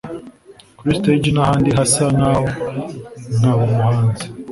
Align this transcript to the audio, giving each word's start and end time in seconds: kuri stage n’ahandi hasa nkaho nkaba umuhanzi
kuri 0.77 0.93
stage 0.99 1.29
n’ahandi 1.31 1.69
hasa 1.77 2.03
nkaho 2.15 2.45
nkaba 3.37 3.61
umuhanzi 3.69 4.25